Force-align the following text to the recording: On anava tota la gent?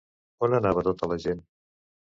On 0.47 0.55
anava 0.61 0.85
tota 0.89 1.11
la 1.15 1.21
gent? 1.27 1.47